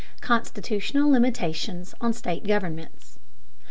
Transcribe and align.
CONSTITUTIONAL 0.21 1.11
LIMITATIONS 1.11 1.93
ON 2.01 2.11
STATE 2.11 2.43
GOVERNMENTS. 2.47 3.19